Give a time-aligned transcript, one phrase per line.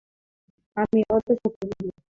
[0.77, 1.95] আমি অত শত বুঝি না।